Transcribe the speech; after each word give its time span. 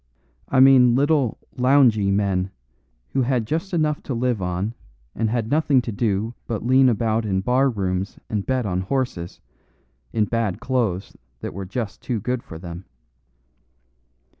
I 0.49 0.59
mean 0.61 0.95
little, 0.95 1.37
loungy 1.59 2.09
men, 2.11 2.49
who 3.09 3.21
had 3.21 3.45
just 3.45 3.71
enough 3.71 4.01
to 4.01 4.15
live 4.15 4.41
on 4.41 4.73
and 5.13 5.29
had 5.29 5.47
nothing 5.51 5.79
to 5.83 5.91
do 5.91 6.33
but 6.47 6.65
lean 6.65 6.89
about 6.89 7.23
in 7.23 7.41
bar 7.41 7.69
rooms 7.69 8.17
and 8.27 8.43
bet 8.43 8.65
on 8.65 8.81
horses, 8.81 9.39
in 10.11 10.25
bad 10.25 10.59
clothes 10.59 11.15
that 11.41 11.53
were 11.53 11.67
just 11.67 12.01
too 12.01 12.19
good 12.19 12.41
for 12.41 12.57
them. 12.57 12.85